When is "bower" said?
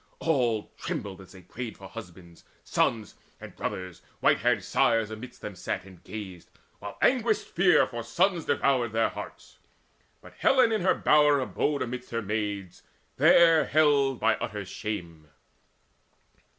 10.95-11.39